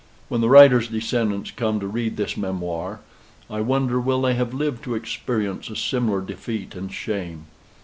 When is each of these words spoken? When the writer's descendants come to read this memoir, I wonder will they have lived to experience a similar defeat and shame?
When 0.29 0.41
the 0.41 0.49
writer's 0.49 0.87
descendants 0.87 1.51
come 1.51 1.79
to 1.79 1.85
read 1.85 2.17
this 2.17 2.35
memoir, 2.35 3.01
I 3.51 3.61
wonder 3.61 3.99
will 4.01 4.23
they 4.23 4.33
have 4.33 4.51
lived 4.51 4.83
to 4.85 4.95
experience 4.95 5.69
a 5.69 5.75
similar 5.75 6.21
defeat 6.21 6.73
and 6.73 6.91
shame? 6.91 7.45